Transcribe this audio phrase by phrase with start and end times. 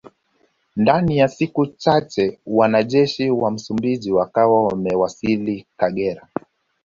[0.75, 6.27] Ndani ya siku chache wanajeshi wa Msumbiji wakawa wamewasili Kagera